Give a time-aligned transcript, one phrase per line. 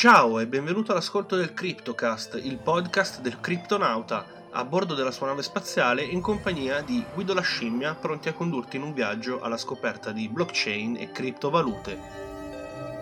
[0.00, 5.42] Ciao e benvenuto all'ascolto del CryptoCast, il podcast del criptonauta, a bordo della sua nave
[5.42, 10.10] spaziale in compagnia di Guido la scimmia, pronti a condurti in un viaggio alla scoperta
[10.10, 11.98] di blockchain e criptovalute.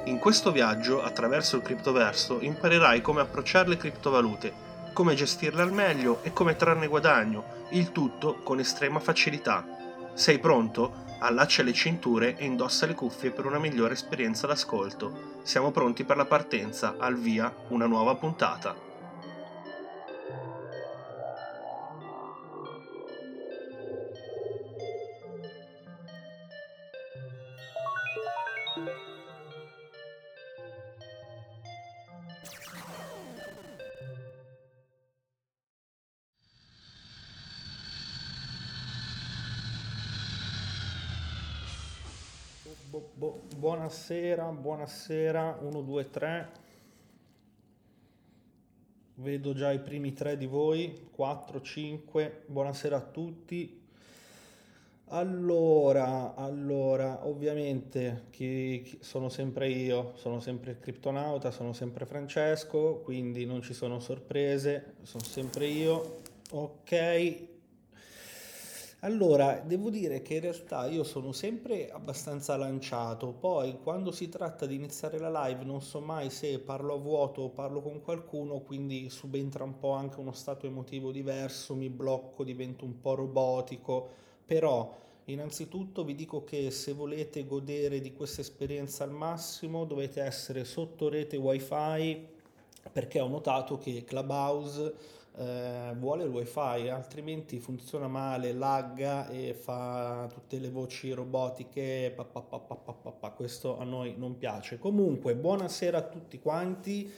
[0.06, 4.52] In questo viaggio, attraverso il criptoverso, imparerai come approcciare le criptovalute,
[4.92, 9.64] come gestirle al meglio e come trarne guadagno, il tutto con estrema facilità.
[10.14, 11.06] Sei pronto?
[11.20, 15.40] Allaccia le cinture e indossa le cuffie per una migliore esperienza d'ascolto.
[15.42, 18.87] Siamo pronti per la partenza, al via una nuova puntata.
[42.88, 46.48] Bo- bo- buonasera, buonasera, 1, 2, 3.
[49.16, 52.44] Vedo già i primi tre di voi, 4, 5.
[52.46, 53.78] Buonasera a tutti.
[55.10, 63.00] Allora, allora, ovviamente chi, chi- sono sempre io, sono sempre il criptonauta, sono sempre Francesco,
[63.04, 66.20] quindi non ci sono sorprese, sono sempre io.
[66.52, 67.57] Ok,
[69.00, 74.66] allora, devo dire che in realtà io sono sempre abbastanza lanciato, poi quando si tratta
[74.66, 78.58] di iniziare la live non so mai se parlo a vuoto o parlo con qualcuno,
[78.58, 84.08] quindi subentra un po' anche uno stato emotivo diverso, mi blocco, divento un po' robotico,
[84.44, 84.92] però
[85.26, 91.08] innanzitutto vi dico che se volete godere di questa esperienza al massimo dovete essere sotto
[91.08, 92.26] rete wifi
[92.90, 94.94] perché ho notato che Clubhouse
[95.38, 102.12] eh, vuole il wifi, altrimenti funziona male, lagga e fa tutte le voci robotiche.
[102.14, 103.30] pa, pa, pa.
[103.30, 104.78] Questo a noi non piace.
[104.78, 107.12] Comunque, buonasera a tutti quanti.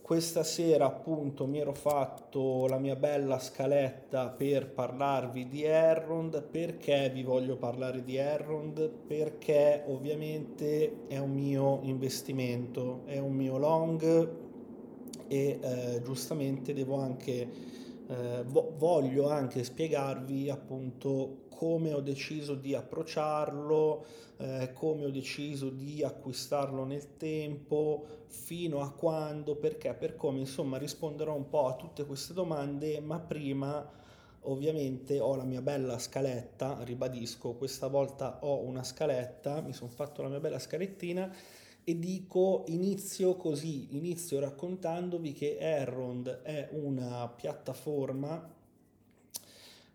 [0.00, 6.40] Questa sera appunto mi ero fatto la mia bella scaletta per parlarvi di Errond.
[6.44, 8.88] Perché vi voglio parlare di Errond?
[9.06, 14.46] Perché ovviamente è un mio investimento, è un mio long
[15.28, 17.48] e eh, giustamente devo anche,
[18.08, 24.04] eh, vo- voglio anche spiegarvi appunto come ho deciso di approcciarlo,
[24.38, 30.78] eh, come ho deciso di acquistarlo nel tempo, fino a quando, perché, per come, insomma,
[30.78, 33.90] risponderò un po' a tutte queste domande, ma prima
[34.42, 40.22] ovviamente ho la mia bella scaletta, ribadisco, questa volta ho una scaletta, mi sono fatto
[40.22, 41.30] la mia bella scalettina
[41.88, 48.46] e dico inizio così, inizio raccontandovi che Errond è una piattaforma,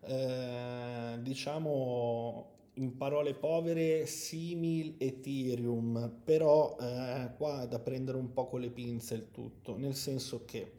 [0.00, 8.48] eh, diciamo in parole povere, simil Ethereum, però eh, qua è da prendere un po'
[8.48, 10.72] con le pinze il tutto, nel senso che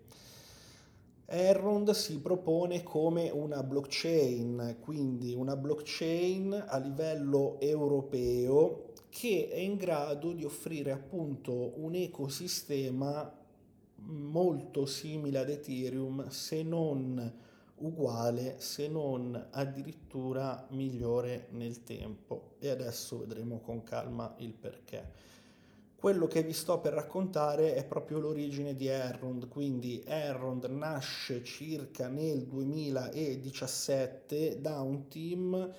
[1.27, 8.84] Errond si propone come una blockchain, quindi una blockchain a livello europeo
[9.15, 13.33] che è in grado di offrire appunto un ecosistema
[14.07, 17.33] molto simile ad Ethereum, se non
[17.75, 22.55] uguale, se non addirittura migliore nel tempo.
[22.59, 25.09] E adesso vedremo con calma il perché.
[25.95, 32.09] Quello che vi sto per raccontare è proprio l'origine di Errond, quindi Errond nasce circa
[32.09, 35.73] nel 2017 da un team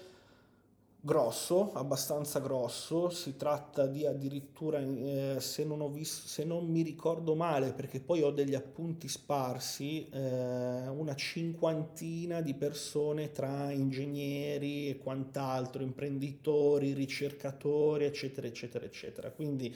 [1.07, 7.37] grosso, abbastanza grosso, si tratta di addirittura, eh, se non visto, se non mi ricordo
[7.37, 14.99] male, perché poi ho degli appunti sparsi, eh, una cinquantina di persone tra ingegneri e
[14.99, 19.31] quant'altro, imprenditori, ricercatori, eccetera, eccetera, eccetera.
[19.31, 19.75] Quindi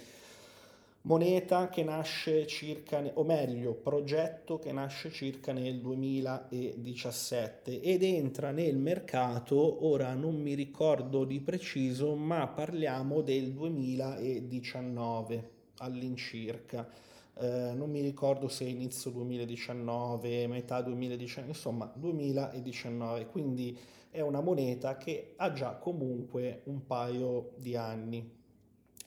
[1.03, 8.77] Moneta che nasce circa, o meglio, progetto che nasce circa nel 2017 ed entra nel
[8.77, 16.87] mercato, ora non mi ricordo di preciso, ma parliamo del 2019 all'incirca.
[17.33, 23.75] Eh, non mi ricordo se inizio 2019, metà 2019, insomma 2019, quindi
[24.10, 28.36] è una moneta che ha già comunque un paio di anni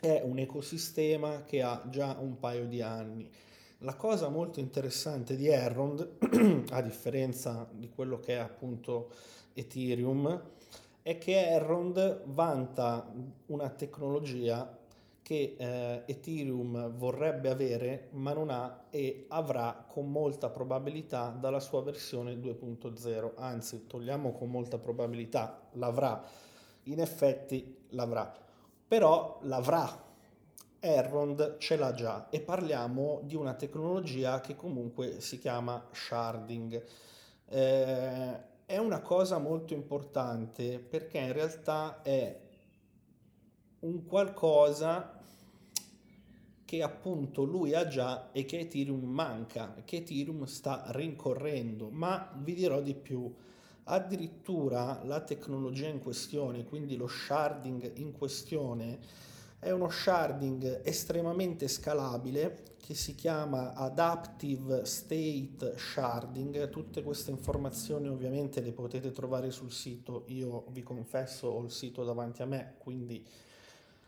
[0.04, 3.32] è un ecosistema che ha già un paio di anni.
[3.80, 9.12] La cosa molto interessante di Errond, a differenza di quello che è appunto
[9.54, 10.44] Ethereum,
[11.02, 13.10] è che Errond vanta
[13.46, 14.78] una tecnologia
[15.22, 21.82] che eh, Ethereum vorrebbe avere ma non ha e avrà con molta probabilità dalla sua
[21.82, 26.22] versione 2.0, anzi togliamo con molta probabilità, l'avrà,
[26.84, 28.44] in effetti l'avrà
[28.88, 30.02] però l'avrà.
[30.80, 36.84] Errond ce l'ha già e parliamo di una tecnologia che comunque si chiama sharding.
[37.46, 42.40] Eh, è una cosa molto importante perché in realtà è
[43.80, 45.22] un qualcosa
[46.66, 52.56] che appunto lui ha già e che Ethereum manca, che Ethereum sta rincorrendo, ma vi
[52.56, 53.32] dirò di più.
[53.86, 59.00] Addirittura la tecnologia in questione, quindi lo sharding in questione,
[59.60, 66.70] è uno sharding estremamente scalabile che si chiama Adaptive State Sharding.
[66.70, 70.26] Tutte queste informazioni ovviamente le potete trovare sul sito.
[70.28, 73.26] Io vi confesso ho il sito davanti a me, quindi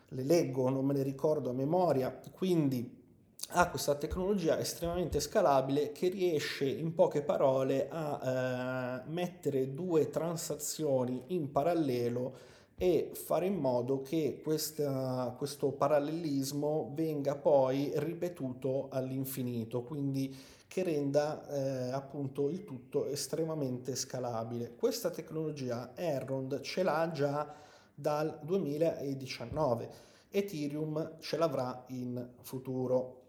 [0.10, 2.18] le leggo, non me le ricordo a memoria.
[2.32, 3.04] Quindi
[3.50, 11.24] ha questa tecnologia estremamente scalabile che riesce in poche parole a eh, mettere due transazioni
[11.28, 20.36] in parallelo e fare in modo che questa, questo parallelismo venga poi ripetuto all'infinito, quindi
[20.68, 24.76] che renda eh, appunto il tutto estremamente scalabile.
[24.76, 27.54] Questa tecnologia Errond ce l'ha già
[27.94, 29.90] dal 2019,
[30.32, 33.25] Ethereum ce l'avrà in futuro.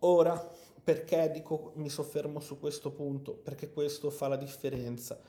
[0.00, 0.50] Ora,
[0.82, 3.32] perché dico mi soffermo su questo punto?
[3.32, 5.20] Perché questo fa la differenza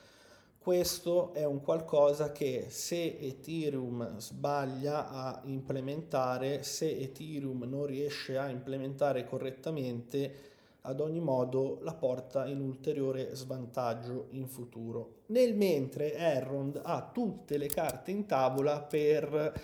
[0.60, 8.50] questo è un qualcosa che se Ethereum sbaglia a implementare, se Ethereum non riesce a
[8.50, 10.34] implementare correttamente,
[10.82, 15.22] ad ogni modo la porta in ulteriore svantaggio in futuro.
[15.28, 19.60] Nel mentre Errond ha tutte le carte in tavola per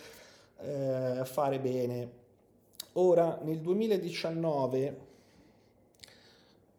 [0.57, 2.25] eh, fare bene.
[2.99, 4.97] Ora nel 2019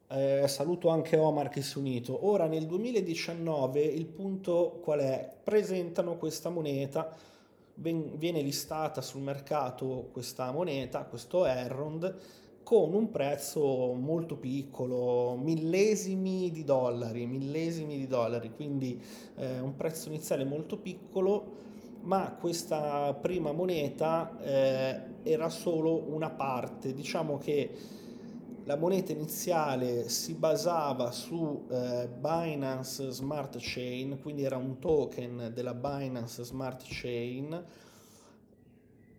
[0.07, 2.25] eh, saluto anche Omar che si è unito.
[2.25, 5.31] Ora nel 2019 il punto qual è?
[5.43, 7.15] Presentano questa moneta,
[7.75, 12.15] viene listata sul mercato questa moneta, questo Errond,
[12.63, 18.99] con un prezzo molto piccolo, millesimi di dollari, millesimi di dollari, quindi
[19.35, 21.65] eh, un prezzo iniziale molto piccolo,
[22.01, 27.71] ma questa prima moneta eh, era solo una parte, diciamo che
[28.67, 35.73] la moneta iniziale si basava su eh, Binance Smart Chain, quindi era un token della
[35.73, 37.65] Binance Smart Chain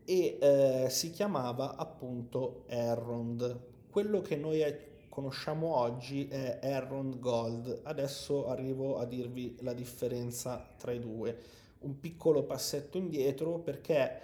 [0.04, 3.58] e eh, si chiamava appunto Errond.
[3.90, 4.62] Quello che noi
[5.08, 7.80] conosciamo oggi è Errond Gold.
[7.82, 11.36] Adesso arrivo a dirvi la differenza tra i due.
[11.80, 14.20] Un piccolo passetto indietro perché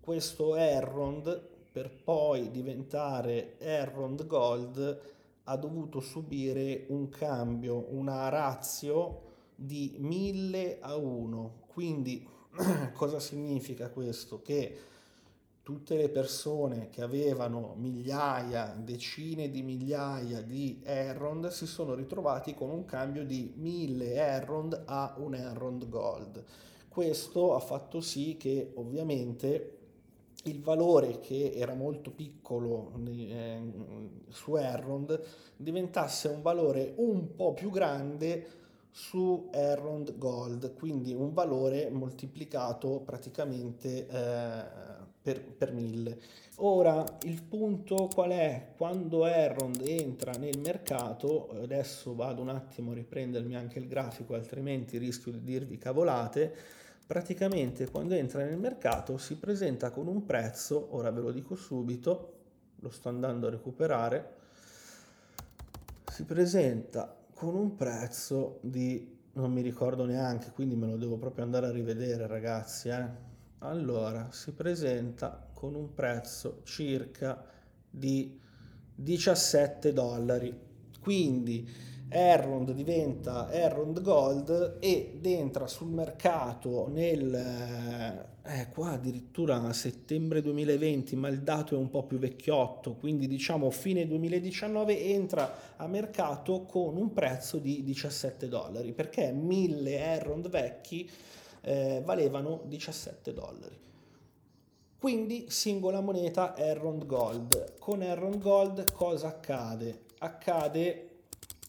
[0.00, 5.00] questo Errond per poi diventare Errond Gold
[5.44, 11.60] ha dovuto subire un cambio, una razio di 1000 a 1.
[11.66, 12.26] Quindi
[12.92, 14.42] cosa significa questo?
[14.42, 14.78] Che
[15.62, 22.70] tutte le persone che avevano migliaia, decine di migliaia di Errond si sono ritrovati con
[22.70, 26.44] un cambio di 1000 Errond a un Errond Gold.
[26.92, 29.78] Questo ha fatto sì che ovviamente
[30.42, 33.60] il valore che era molto piccolo eh,
[34.28, 35.18] su Errond
[35.56, 38.46] diventasse un valore un po' più grande
[38.90, 44.64] su Errond Gold, quindi un valore moltiplicato praticamente eh,
[45.22, 46.20] per, per mille.
[46.56, 48.74] Ora il punto qual è?
[48.76, 54.98] Quando Errond entra nel mercato, adesso vado un attimo a riprendermi anche il grafico, altrimenti
[54.98, 56.80] rischio di dirvi cavolate
[57.12, 62.36] praticamente quando entra nel mercato si presenta con un prezzo, ora ve lo dico subito,
[62.76, 64.36] lo sto andando a recuperare,
[66.10, 71.44] si presenta con un prezzo di, non mi ricordo neanche, quindi me lo devo proprio
[71.44, 73.06] andare a rivedere ragazzi, eh.
[73.58, 77.44] allora si presenta con un prezzo circa
[77.90, 78.40] di
[78.94, 80.58] 17 dollari,
[80.98, 81.68] quindi
[82.14, 87.34] Errond diventa Errond Gold ed entra sul mercato nel
[88.44, 93.70] eh, qua addirittura settembre 2020, ma il dato è un po' più vecchiotto, quindi diciamo
[93.70, 101.08] fine 2019 entra a mercato con un prezzo di 17 dollari, perché 1000 Errond vecchi
[101.62, 103.80] eh, valevano 17 dollari.
[104.98, 107.78] Quindi singola moneta Errond Gold.
[107.78, 110.02] Con Errond Gold cosa accade?
[110.18, 111.11] Accade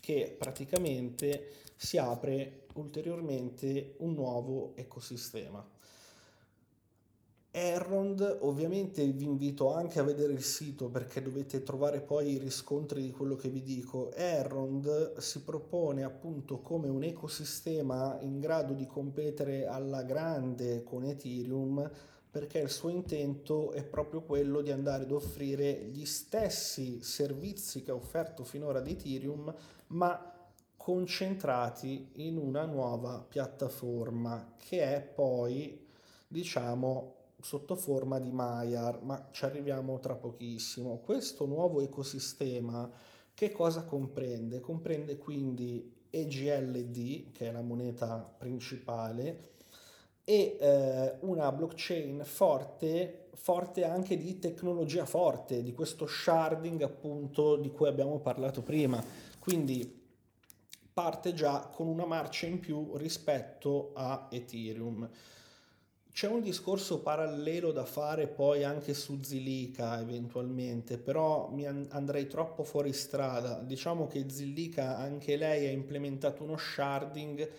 [0.03, 5.65] che praticamente si apre ulteriormente un nuovo ecosistema.
[7.55, 13.01] Errond, ovviamente vi invito anche a vedere il sito perché dovete trovare poi i riscontri
[13.01, 14.11] di quello che vi dico.
[14.11, 21.89] Errond si propone appunto come un ecosistema in grado di competere alla grande con Ethereum
[22.33, 27.91] perché il suo intento è proprio quello di andare ad offrire gli stessi servizi che
[27.91, 29.53] ha offerto finora ad Ethereum,
[29.89, 30.33] ma
[30.75, 35.85] concentrati in una nuova piattaforma che è poi,
[36.27, 41.01] diciamo, sotto forma di Maiar, ma ci arriviamo tra pochissimo.
[41.05, 42.89] Questo nuovo ecosistema
[43.35, 44.59] che cosa comprende?
[44.59, 49.51] Comprende quindi EGLD, che è la moneta principale,
[50.23, 57.69] e eh, una blockchain forte, forte anche di tecnologia forte, di questo sharding appunto di
[57.69, 59.03] cui abbiamo parlato prima.
[59.39, 60.01] Quindi
[60.93, 65.09] parte già con una marcia in più rispetto a Ethereum.
[66.13, 72.63] C'è un discorso parallelo da fare poi anche su Zilliqa eventualmente, però mi andrei troppo
[72.63, 73.59] fuori strada.
[73.63, 77.49] Diciamo che Zilliqa anche lei ha implementato uno sharding,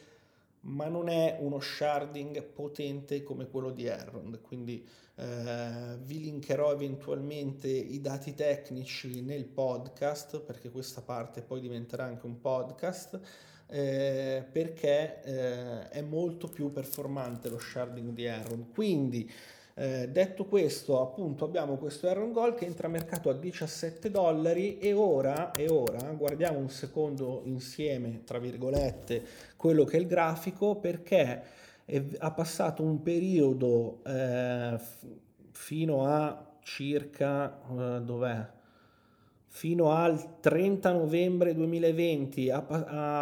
[0.64, 7.68] ma non è uno sharding potente come quello di Errond, quindi eh, vi linkerò eventualmente
[7.68, 13.20] i dati tecnici nel podcast, perché questa parte poi diventerà anche un podcast
[13.66, 18.70] eh, perché eh, è molto più performante lo sharding di Aaron.
[18.72, 19.30] Quindi,
[19.76, 24.78] eh, detto questo, appunto abbiamo questo Aaron Gold che entra a mercato a 17 dollari
[24.78, 29.24] e ora, e ora guardiamo un secondo insieme, tra virgolette,
[29.56, 31.42] quello che è il grafico perché
[31.84, 34.78] è, ha passato un periodo eh,
[35.50, 38.52] fino a circa, uh, dov'è?
[39.54, 42.66] fino al 30 novembre 2020 ha,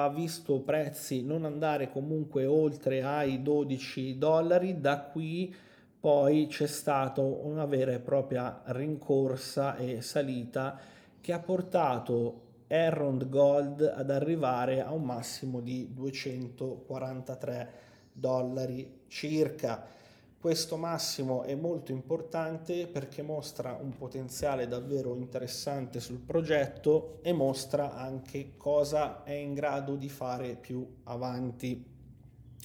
[0.05, 5.55] ha, visto prezzi non andare comunque oltre ai 12 dollari, da qui
[6.03, 10.77] poi c'è stata una vera e propria rincorsa e salita
[11.21, 17.71] che ha portato Errond Gold ad arrivare a un massimo di 243
[18.13, 20.01] dollari circa
[20.43, 27.95] questo massimo è molto importante perché mostra un potenziale davvero interessante sul progetto e mostra
[27.95, 31.92] anche cosa è in grado di fare più avanti.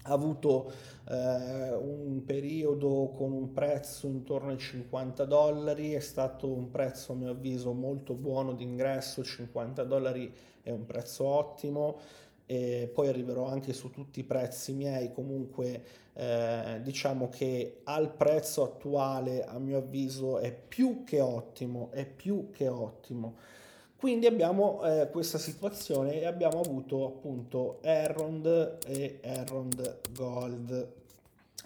[0.08, 0.72] Ha avuto
[1.10, 7.16] eh, un periodo con un prezzo intorno ai 50 dollari, è stato un prezzo a
[7.16, 10.34] mio avviso molto buono d'ingresso, 50 dollari
[10.64, 12.00] è un prezzo ottimo
[12.46, 15.84] e poi arriverò anche su tutti i prezzi miei, comunque
[16.14, 22.50] eh, diciamo che al prezzo attuale a mio avviso è più che ottimo, è più
[22.52, 23.36] che ottimo.
[23.98, 30.94] Quindi abbiamo eh, questa situazione e abbiamo avuto appunto Errond e Errond Gold.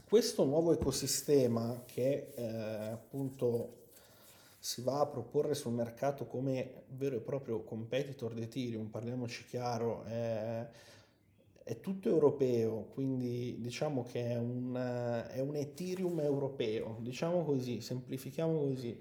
[0.08, 2.46] Questo nuovo ecosistema che eh,
[2.94, 3.80] appunto
[4.58, 10.04] si va a proporre sul mercato come vero e proprio competitor di Ethereum, parliamoci chiaro,
[10.04, 10.66] è,
[11.64, 18.58] è tutto europeo, quindi diciamo che è un, è un Ethereum europeo, diciamo così, semplifichiamo
[18.58, 18.98] così.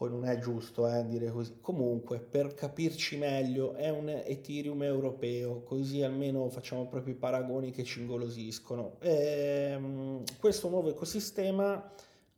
[0.00, 1.58] Poi non è giusto eh, dire così.
[1.60, 7.84] Comunque, per capirci meglio, è un Ethereum europeo, così almeno facciamo proprio i paragoni che
[7.84, 8.96] ci ingolosiscono.
[9.00, 11.92] E, ehm, questo nuovo ecosistema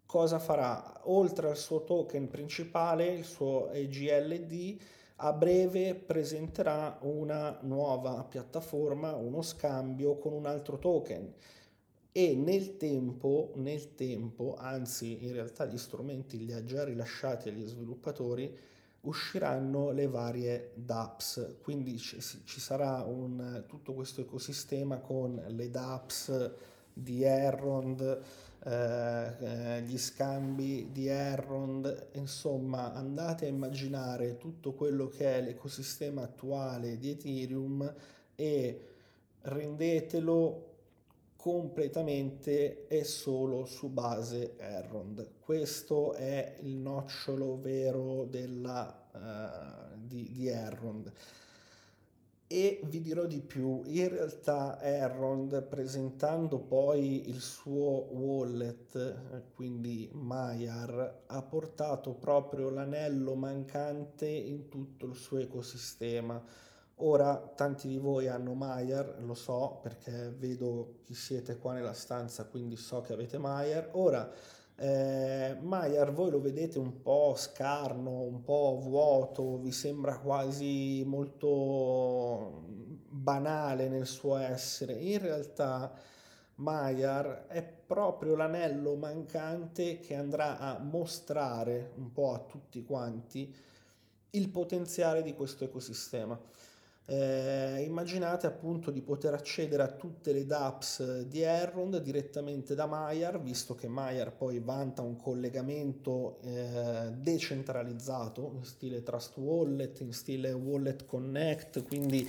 [0.05, 1.03] cosa farà?
[1.05, 4.81] Oltre al suo token principale, il suo EGLD,
[5.19, 11.33] a breve presenterà una nuova piattaforma, uno scambio con un altro token
[12.13, 17.67] e nel tempo, nel tempo, anzi in realtà gli strumenti li ha già rilasciati agli
[17.67, 18.55] sviluppatori,
[19.01, 26.51] usciranno le varie DApps, quindi ci, ci sarà un, tutto questo ecosistema con le DApps
[26.93, 28.21] di Errond,
[28.65, 36.23] eh, eh, gli scambi di Errond, insomma andate a immaginare tutto quello che è l'ecosistema
[36.23, 37.93] attuale di Ethereum
[38.37, 38.87] e
[39.41, 40.72] rendetelo
[41.43, 45.41] completamente e solo su base Errond.
[45.41, 51.13] Questo è il nocciolo vero della, uh, di, di Errond
[52.47, 61.23] e vi dirò di più, in realtà Errond presentando poi il suo wallet, quindi Maiar,
[61.27, 66.41] ha portato proprio l'anello mancante in tutto il suo ecosistema.
[66.97, 72.45] Ora tanti di voi hanno Maiar, lo so perché vedo chi siete qua nella stanza,
[72.45, 73.91] quindi so che avete Maiar.
[73.93, 74.31] Ora
[74.77, 82.65] eh, Maiar voi lo vedete un po' scarno, un po' vuoto, vi sembra quasi molto
[83.09, 84.95] banale nel suo essere.
[84.95, 85.93] In realtà
[86.57, 93.55] Maiar è proprio l'anello mancante che andrà a mostrare un po' a tutti quanti
[94.31, 96.39] il potenziale di questo ecosistema.
[97.13, 103.39] Eh, immaginate appunto di poter accedere a tutte le dApps di Errond direttamente da Maiar,
[103.39, 110.53] visto che Maiar poi vanta un collegamento eh, decentralizzato in stile Trust Wallet, in stile
[110.53, 112.27] Wallet Connect, quindi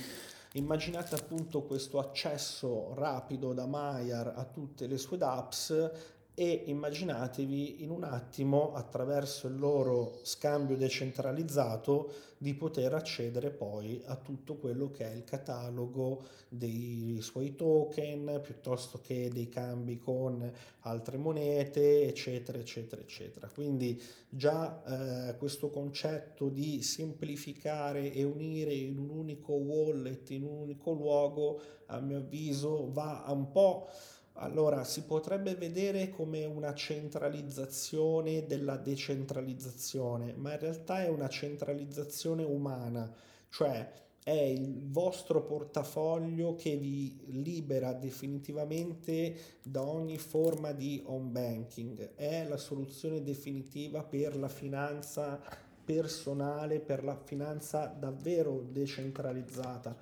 [0.52, 5.92] immaginate appunto questo accesso rapido da Maiar a tutte le sue dApps
[6.36, 14.16] e immaginatevi in un attimo attraverso il loro scambio decentralizzato di poter accedere poi a
[14.16, 21.18] tutto quello che è il catalogo dei suoi token piuttosto che dei cambi con altre
[21.18, 23.48] monete eccetera eccetera eccetera.
[23.48, 30.62] Quindi già eh, questo concetto di semplificare e unire in un unico wallet in un
[30.62, 33.88] unico luogo a mio avviso va un po'
[34.38, 42.42] Allora, si potrebbe vedere come una centralizzazione della decentralizzazione, ma in realtà è una centralizzazione
[42.42, 43.12] umana,
[43.48, 52.14] cioè è il vostro portafoglio che vi libera definitivamente da ogni forma di home banking,
[52.14, 55.38] è la soluzione definitiva per la finanza
[55.84, 59.94] personale, per la finanza davvero decentralizzata.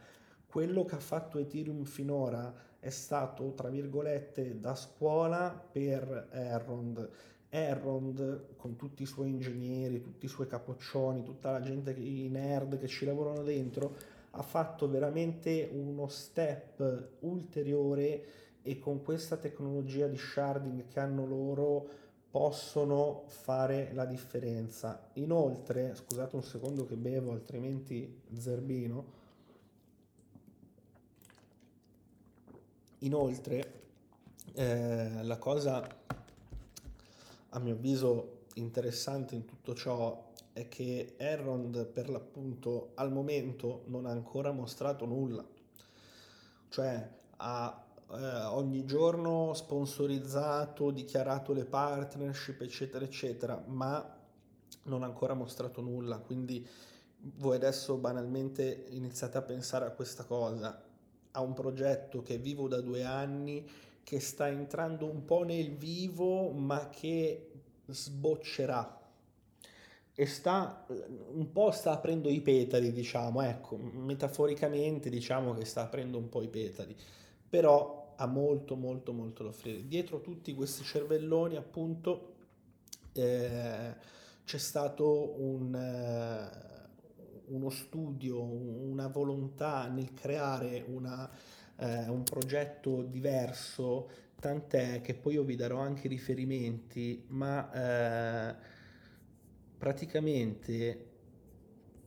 [0.47, 7.11] Quello che ha fatto Ethereum finora è stato, tra virgolette, da scuola per Errond.
[7.49, 12.81] Errond, con tutti i suoi ingegneri, tutti i suoi capoccioni, tutta la gente, i nerd
[12.81, 13.95] che ci lavorano dentro,
[14.31, 18.25] ha fatto veramente uno step ulteriore
[18.63, 21.89] e con questa tecnologia di sharding che hanno loro
[22.33, 25.11] possono fare la differenza.
[25.15, 29.21] Inoltre, scusate un secondo che bevo, altrimenti zerbino
[33.03, 33.81] Inoltre,
[34.55, 35.85] eh, la cosa
[37.51, 44.07] a mio avviso interessante in tutto ciò è che Errond per l'appunto al momento non
[44.07, 45.45] ha ancora mostrato nulla,
[46.69, 54.17] cioè ha eh, ogni giorno sponsorizzato, dichiarato le partnership eccetera eccetera, ma
[54.85, 56.65] non ha ancora mostrato nulla, quindi
[57.37, 60.91] voi adesso banalmente iniziate a pensare a questa cosa,
[61.33, 63.69] a un progetto che vivo da due anni,
[64.03, 67.51] che sta entrando un po' nel vivo, ma che
[67.87, 69.01] sboccerà
[70.15, 70.87] e sta
[71.33, 76.43] un po' sta aprendo i petali, diciamo, ecco, metaforicamente diciamo che sta aprendo un po'
[76.43, 76.95] i petali,
[77.49, 79.87] però ha molto molto molto da offrire.
[79.89, 82.35] Dietro tutti questi cervelloni, appunto,
[83.15, 83.95] eh,
[84.45, 86.72] c'è stato un eh,
[87.47, 91.31] uno studio, una volontà nel creare una,
[91.77, 98.55] eh, un progetto diverso, tant'è che poi io vi darò anche riferimenti, ma eh,
[99.79, 101.07] praticamente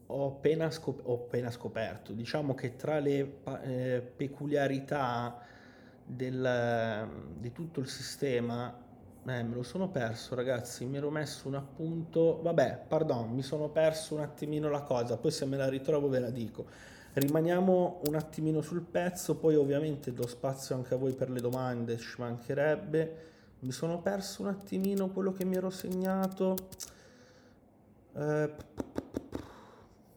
[0.08, 5.42] ho appena, scop- ho appena, scoperto, diciamo che tra le eh, peculiarità
[6.06, 8.85] del, di tutto il sistema
[9.28, 10.86] eh, me lo sono perso, ragazzi.
[10.86, 12.40] Mi ero messo un appunto.
[12.42, 15.18] Vabbè, pardon, mi sono perso un attimino la cosa.
[15.18, 16.66] Poi se me la ritrovo ve la dico.
[17.14, 21.98] Rimaniamo un attimino sul pezzo, poi ovviamente do spazio anche a voi per le domande,
[21.98, 23.24] ci mancherebbe.
[23.60, 26.56] Mi sono perso un attimino quello che mi ero segnato.
[28.14, 28.54] Eh,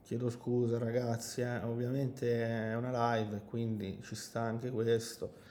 [0.03, 1.63] chiedo scusa ragazzi, eh.
[1.63, 5.47] ovviamente è una live, quindi ci sta anche questo.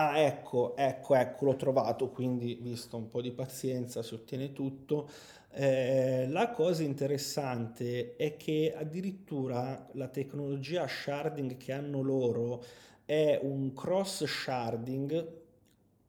[0.00, 5.08] Ah, ecco, ecco, ecco, l'ho trovato, quindi visto un po' di pazienza si ottiene tutto.
[5.50, 12.62] Eh, la cosa interessante è che addirittura la tecnologia sharding che hanno loro
[13.04, 15.32] è un cross sharding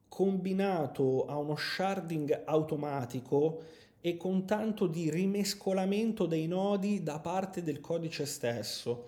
[0.07, 3.61] combinato a uno sharding automatico
[4.01, 9.07] e con tanto di rimescolamento dei nodi da parte del codice stesso.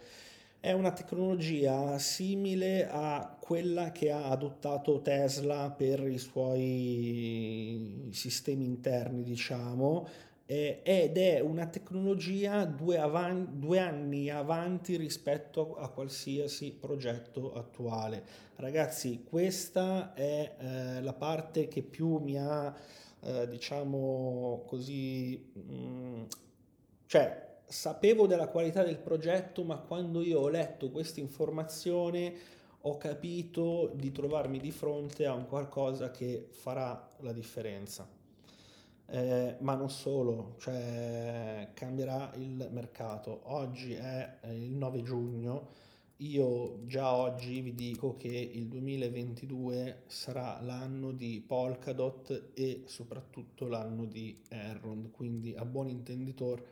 [0.64, 9.24] È una tecnologia simile a quella che ha adottato Tesla per i suoi sistemi interni,
[9.24, 10.08] diciamo,
[10.46, 18.24] ed è una tecnologia due, avan- due, anni avanti rispetto a qualsiasi progetto attuale.
[18.58, 22.72] Ragazzi, questa è eh, la parte che più mi ha,
[23.22, 26.24] eh, diciamo così, mh, mm,
[27.08, 32.34] cioè sapevo della qualità del progetto, ma quando io ho letto questa informazione
[32.82, 38.08] ho capito di trovarmi di fronte a un qualcosa che farà la differenza.
[39.06, 43.42] Eh, ma non solo, cioè cambierà il mercato.
[43.44, 45.68] Oggi è il 9 giugno,
[46.18, 54.06] io già oggi vi dico che il 2022 sarà l'anno di Polkadot e soprattutto l'anno
[54.06, 56.64] di Errond, quindi a buon intenditor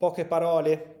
[0.00, 0.94] poche parole.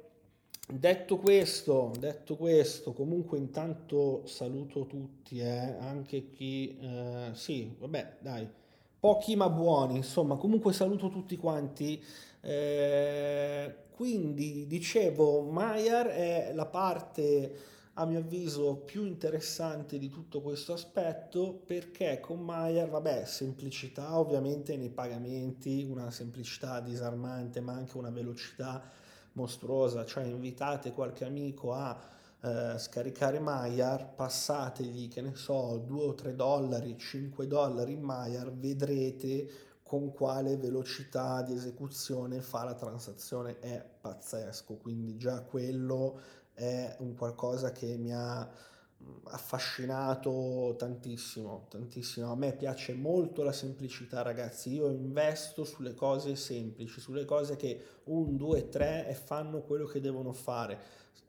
[0.68, 8.46] Detto questo, detto questo, comunque intanto saluto tutti, eh, anche chi, eh, sì, vabbè, dai,
[9.00, 11.98] pochi ma buoni, insomma, comunque saluto tutti quanti.
[12.42, 17.56] Eh, quindi dicevo, Maier è la parte
[17.94, 24.76] a mio avviso più interessante di tutto questo aspetto perché con Maier, vabbè, semplicità ovviamente
[24.76, 28.82] nei pagamenti, una semplicità disarmante ma anche una velocità
[29.32, 31.98] mostruosa, cioè invitate qualche amico a
[32.42, 38.52] eh, scaricare Maiar, passategli, che ne so, 2 o 3 dollari, 5 dollari in Maiar,
[38.52, 43.58] vedrete con quale velocità di esecuzione fa la transazione.
[43.58, 46.18] È pazzesco, quindi già quello
[46.60, 48.46] è un qualcosa che mi ha
[49.24, 52.30] affascinato tantissimo, tantissimo.
[52.30, 54.74] A me piace molto la semplicità, ragazzi.
[54.74, 60.00] Io investo sulle cose semplici, sulle cose che un, due, tre e fanno quello che
[60.00, 60.78] devono fare.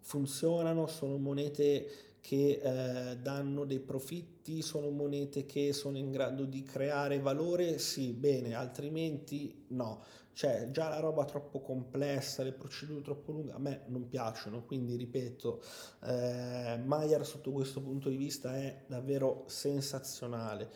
[0.01, 6.63] Funzionano, sono monete che eh, danno dei profitti, sono monete che sono in grado di
[6.63, 10.03] creare valore, sì, bene, altrimenti no.
[10.33, 14.95] Cioè, già la roba troppo complessa, le procedure troppo lunghe, a me non piacciono, quindi
[14.95, 15.61] ripeto,
[16.05, 20.69] eh, Maier sotto questo punto di vista è davvero sensazionale.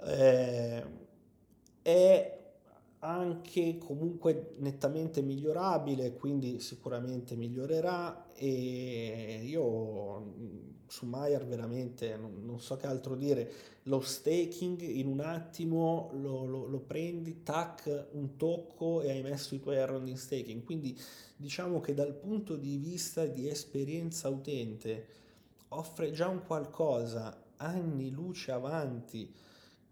[0.00, 0.84] Eh,
[1.82, 2.43] è
[3.04, 8.32] anche comunque nettamente migliorabile, quindi sicuramente migliorerà.
[8.34, 13.52] E io su Maier veramente non, non, so che altro dire,
[13.84, 19.54] lo staking in un attimo lo, lo, lo, prendi, tac, un tocco e hai messo
[19.54, 20.98] i tuoi errori in staking, quindi
[21.36, 25.06] diciamo che dal punto di vista di esperienza utente
[25.68, 29.32] offre già un qualcosa anni luce avanti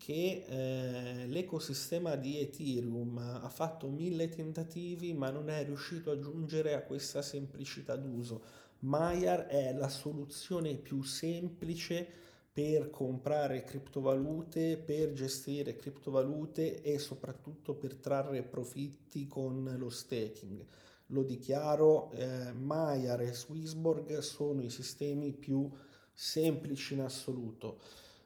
[0.05, 6.75] che eh, l'ecosistema di Ethereum ha fatto mille tentativi ma non è riuscito a giungere
[6.75, 8.43] a questa semplicità d'uso.
[8.81, 12.05] Maiar è la soluzione più semplice
[12.53, 20.65] per comprare criptovalute, per gestire criptovalute e soprattutto per trarre profitti con lo staking.
[21.07, 25.71] Lo dichiaro, eh, Maiar e Swissborg sono i sistemi più
[26.13, 27.79] semplici in assoluto.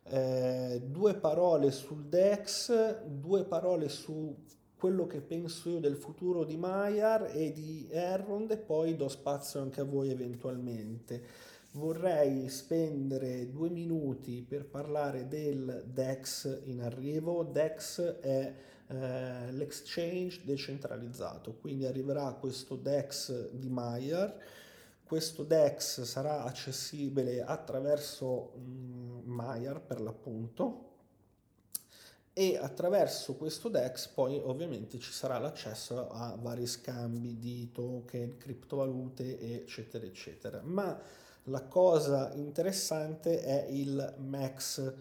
[0.09, 4.37] Eh, due parole sul DEX, due parole su
[4.77, 9.61] quello che penso io del futuro di Maiar e di Errond e poi do spazio
[9.61, 11.23] anche a voi eventualmente.
[11.73, 17.43] Vorrei spendere due minuti per parlare del DEX in arrivo.
[17.43, 18.55] DEX è
[18.87, 24.39] eh, l'exchange decentralizzato, quindi arriverà questo DEX di Maiar
[25.07, 30.83] questo DEX sarà accessibile attraverso mm, Maiar per l'appunto
[32.33, 39.63] e attraverso questo DEX poi ovviamente ci sarà l'accesso a vari scambi di token, criptovalute
[39.63, 40.61] eccetera eccetera.
[40.63, 41.01] Ma
[41.45, 44.93] la cosa interessante è il MAX,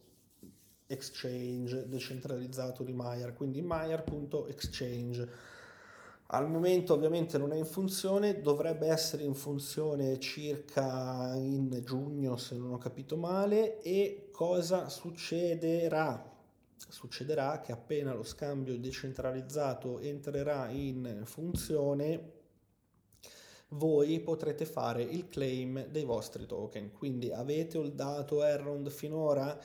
[0.85, 5.29] exchange decentralizzato di Maiar, quindi maiar.exchange
[6.31, 12.55] al momento ovviamente non è in funzione, dovrebbe essere in funzione circa in giugno se
[12.55, 16.37] non ho capito male e cosa succederà?
[16.75, 22.37] Succederà che appena lo scambio decentralizzato entrerà in funzione
[23.69, 26.91] voi potrete fare il claim dei vostri token.
[26.91, 29.59] Quindi avete holdato Errond finora?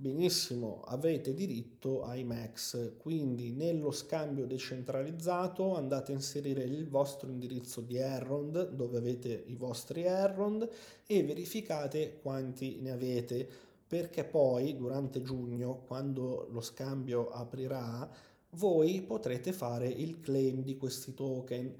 [0.00, 7.82] Benissimo, avete diritto ai max, quindi nello scambio decentralizzato andate a inserire il vostro indirizzo
[7.82, 10.66] di Errond dove avete i vostri Errond
[11.06, 13.48] e verificate quanti ne avete.
[13.86, 18.08] perché poi durante giugno, quando lo scambio aprirà,
[18.50, 21.74] voi potrete fare il claim di questi token.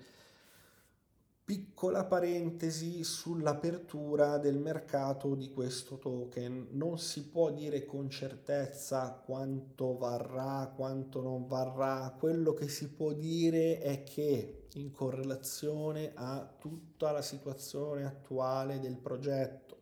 [1.51, 6.69] Piccola parentesi sull'apertura del mercato di questo token.
[6.71, 12.15] Non si può dire con certezza quanto varrà, quanto non varrà.
[12.17, 18.97] Quello che si può dire è che in correlazione a tutta la situazione attuale del
[18.97, 19.79] progetto,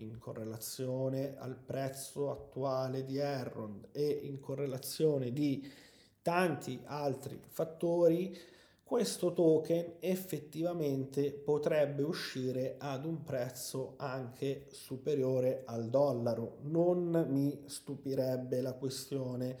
[0.00, 5.66] in correlazione al prezzo attuale di Errond e in correlazione di
[6.20, 8.38] tanti altri fattori,
[8.86, 16.58] questo token effettivamente potrebbe uscire ad un prezzo anche superiore al dollaro.
[16.62, 19.58] Non mi stupirebbe la questione.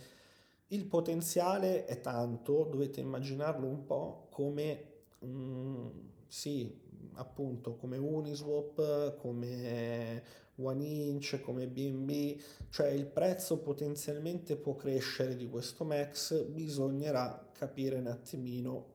[0.68, 4.84] Il potenziale è tanto, dovete immaginarlo un po' come,
[5.24, 5.88] mm,
[6.28, 6.72] sì,
[7.14, 10.22] appunto, come Uniswap, come
[10.58, 17.96] One Inch, come BNB, cioè il prezzo potenzialmente può crescere di questo Max, bisognerà capire
[17.96, 18.94] un attimino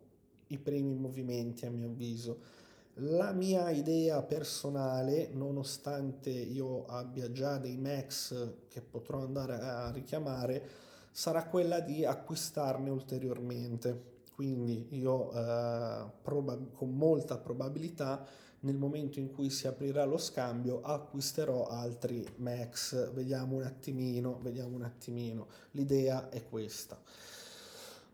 [0.52, 2.60] i primi movimenti a mio avviso.
[2.96, 10.70] La mia idea personale, nonostante io abbia già dei Max che potrò andare a richiamare,
[11.12, 14.10] sarà quella di acquistarne ulteriormente.
[14.34, 18.26] Quindi io eh, proba- con molta probabilità
[18.62, 24.76] nel momento in cui si aprirà lo scambio acquisterò altri Max, vediamo un attimino, vediamo
[24.76, 27.00] un attimino, l'idea è questa.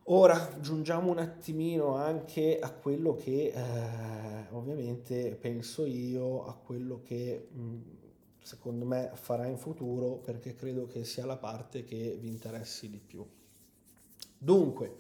[0.10, 7.50] Ora giungiamo un attimino anche a quello che eh, ovviamente penso io, a quello che
[7.52, 7.78] mh,
[8.42, 13.00] secondo me farà in futuro perché credo che sia la parte che vi interessi di
[13.06, 13.26] più.
[14.38, 14.96] Dunque,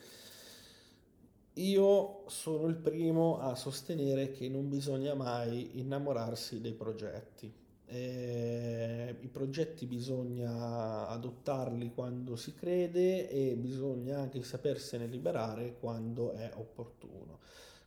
[1.54, 7.50] io sono il primo a sostenere che non bisogna mai innamorarsi dei progetti.
[7.89, 16.52] Eh, I progetti bisogna adottarli quando si crede e bisogna anche sapersene liberare quando è
[16.56, 17.39] opportuno.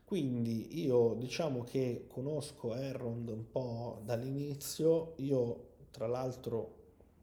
[0.05, 6.79] Quindi io diciamo che conosco Errond un po' dall'inizio, io tra l'altro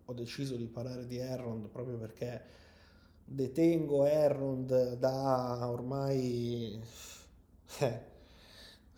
[0.05, 2.41] ho deciso di parlare di Errond proprio perché
[3.25, 6.79] detengo Errond da ormai,
[7.79, 8.01] eh,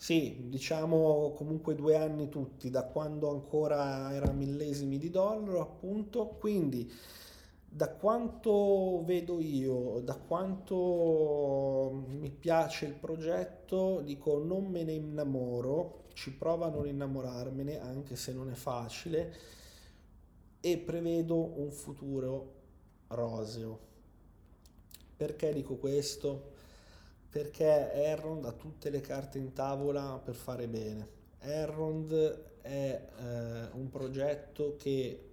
[0.02, 6.90] sì, diciamo comunque due anni tutti, da quando ancora era millesimi di dollaro appunto, quindi
[7.72, 16.06] da quanto vedo io, da quanto mi piace il progetto, dico non me ne innamoro,
[16.14, 19.34] ci provo a non innamorarmene anche se non è facile
[20.62, 22.54] e prevedo un futuro
[23.08, 23.88] roseo
[25.16, 26.58] perché dico questo?
[27.30, 31.08] Perché Errond ha tutte le carte in tavola per fare bene.
[31.40, 32.12] Errond
[32.62, 35.30] è eh, un progetto che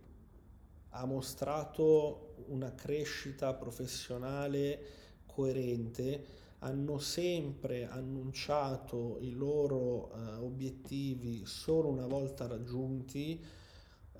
[0.90, 4.80] ha mostrato una crescita professionale
[5.26, 6.24] coerente,
[6.60, 13.42] hanno sempre annunciato i loro eh, obiettivi solo una volta raggiunti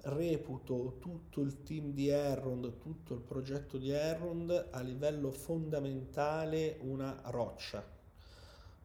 [0.08, 7.20] reputo tutto il team di Errond, tutto il progetto di Errond a livello fondamentale una
[7.26, 7.84] roccia.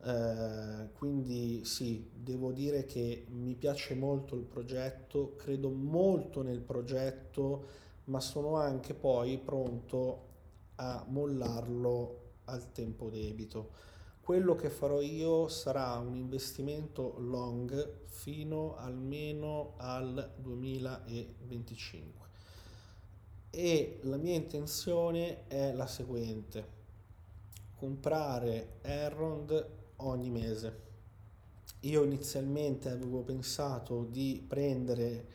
[0.04, 7.66] Eh, quindi sì, devo dire che mi piace molto il progetto, credo molto nel progetto,
[8.06, 10.30] ma sono anche poi pronto
[10.76, 13.90] a mollarlo al tempo debito
[14.22, 22.22] quello che farò io sarà un investimento long fino almeno al 2025
[23.50, 26.80] e la mia intenzione è la seguente.
[27.76, 30.90] Comprare Errond ogni mese.
[31.82, 35.26] Io inizialmente avevo pensato di prendere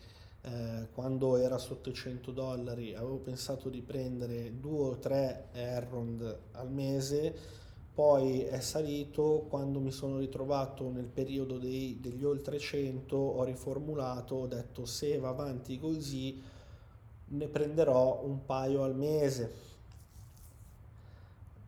[0.43, 6.39] eh, quando era sotto i 100 dollari avevo pensato di prendere due o tre Errond
[6.53, 7.65] al mese
[7.97, 14.35] poi è salito quando mi sono ritrovato nel periodo dei, degli oltre 100 ho riformulato
[14.35, 16.43] ho detto se va avanti così
[17.29, 19.51] ne prenderò un paio al mese.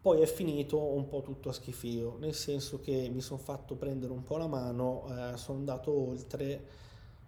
[0.02, 4.12] Poi è finito un po' tutto a schifio nel senso che mi sono fatto prendere
[4.12, 6.62] un po' la mano eh, sono andato oltre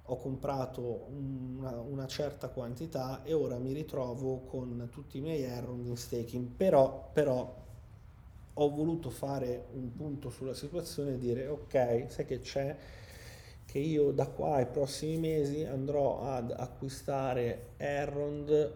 [0.05, 5.79] ho comprato una, una, certa quantità e ora mi ritrovo con tutti i miei error
[5.79, 6.49] in staking.
[6.49, 7.69] Però, però
[8.63, 12.77] ho voluto fare un punto sulla situazione e dire ok, sai che c'è
[13.65, 18.73] che io da qua ai prossimi mesi andrò ad acquistare Errond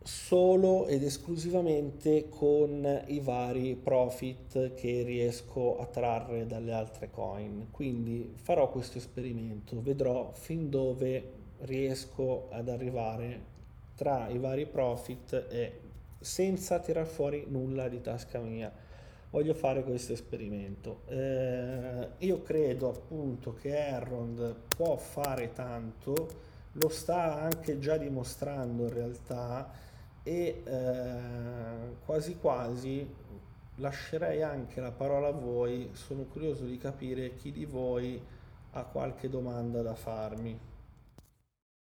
[0.00, 7.68] solo ed esclusivamente con i vari profit che riesco a trarre dalle altre coin.
[7.70, 13.56] Quindi farò questo esperimento, vedrò fin dove riesco ad arrivare
[13.96, 15.87] tra i vari profit e
[16.18, 18.72] senza tirar fuori nulla di tasca mia.
[19.30, 21.02] Voglio fare questo esperimento.
[21.06, 26.28] Eh, io credo appunto che Errond può fare tanto,
[26.72, 29.70] lo sta anche già dimostrando in realtà
[30.22, 33.06] e eh, quasi quasi
[33.76, 38.20] lascerei anche la parola a voi, sono curioso di capire chi di voi
[38.72, 40.58] ha qualche domanda da farmi.